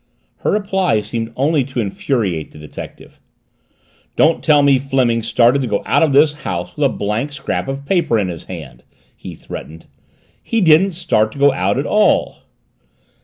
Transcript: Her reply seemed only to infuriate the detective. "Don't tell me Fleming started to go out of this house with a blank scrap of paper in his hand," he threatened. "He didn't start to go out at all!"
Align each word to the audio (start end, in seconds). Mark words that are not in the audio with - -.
Her 0.37 0.49
reply 0.51 1.01
seemed 1.01 1.31
only 1.35 1.63
to 1.65 1.79
infuriate 1.79 2.49
the 2.49 2.57
detective. 2.57 3.19
"Don't 4.15 4.43
tell 4.43 4.63
me 4.63 4.79
Fleming 4.79 5.21
started 5.21 5.61
to 5.61 5.67
go 5.67 5.83
out 5.85 6.01
of 6.01 6.11
this 6.11 6.33
house 6.41 6.75
with 6.75 6.85
a 6.85 6.89
blank 6.89 7.33
scrap 7.33 7.67
of 7.67 7.85
paper 7.85 8.17
in 8.17 8.27
his 8.27 8.45
hand," 8.45 8.83
he 9.15 9.35
threatened. 9.35 9.85
"He 10.41 10.59
didn't 10.59 10.93
start 10.93 11.31
to 11.33 11.37
go 11.37 11.53
out 11.53 11.77
at 11.77 11.85
all!" 11.85 12.37